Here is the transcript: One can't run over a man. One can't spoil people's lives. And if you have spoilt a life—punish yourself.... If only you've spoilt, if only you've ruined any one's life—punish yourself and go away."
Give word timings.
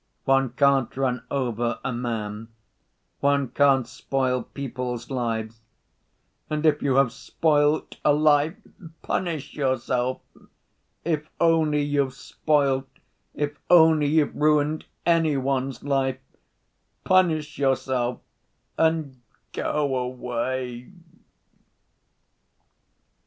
One 0.25 0.49
can't 0.53 0.97
run 0.97 1.23
over 1.29 1.79
a 1.85 1.93
man. 1.93 2.47
One 3.19 3.49
can't 3.49 3.87
spoil 3.87 4.41
people's 4.41 5.11
lives. 5.11 5.61
And 6.49 6.65
if 6.65 6.81
you 6.81 6.95
have 6.95 7.11
spoilt 7.13 7.97
a 8.03 8.11
life—punish 8.11 9.53
yourself.... 9.53 10.21
If 11.05 11.29
only 11.39 11.83
you've 11.83 12.15
spoilt, 12.15 12.89
if 13.35 13.59
only 13.69 14.07
you've 14.07 14.35
ruined 14.35 14.85
any 15.05 15.37
one's 15.37 15.83
life—punish 15.83 17.59
yourself 17.59 18.21
and 18.79 19.21
go 19.53 19.91
away." 19.93 20.91